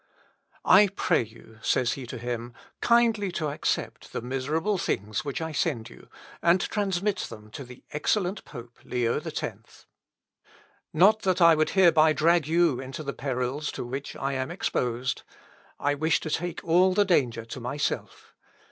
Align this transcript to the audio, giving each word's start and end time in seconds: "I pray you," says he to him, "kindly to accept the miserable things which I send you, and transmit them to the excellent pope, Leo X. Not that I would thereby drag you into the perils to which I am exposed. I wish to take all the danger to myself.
"I 0.65 0.87
pray 0.87 1.23
you," 1.23 1.59
says 1.61 1.93
he 1.93 2.07
to 2.07 2.17
him, 2.17 2.55
"kindly 2.81 3.31
to 3.33 3.49
accept 3.49 4.13
the 4.13 4.21
miserable 4.23 4.79
things 4.79 5.23
which 5.23 5.41
I 5.43 5.51
send 5.51 5.91
you, 5.91 6.07
and 6.41 6.59
transmit 6.59 7.17
them 7.29 7.51
to 7.51 7.63
the 7.63 7.83
excellent 7.91 8.43
pope, 8.43 8.79
Leo 8.83 9.19
X. 9.23 9.85
Not 10.91 11.21
that 11.21 11.39
I 11.39 11.53
would 11.53 11.73
thereby 11.75 12.13
drag 12.13 12.47
you 12.47 12.79
into 12.79 13.03
the 13.03 13.13
perils 13.13 13.71
to 13.73 13.85
which 13.85 14.15
I 14.15 14.33
am 14.33 14.49
exposed. 14.49 15.21
I 15.79 15.93
wish 15.93 16.19
to 16.21 16.31
take 16.31 16.63
all 16.63 16.95
the 16.95 17.05
danger 17.05 17.45
to 17.45 17.59
myself. 17.59 18.33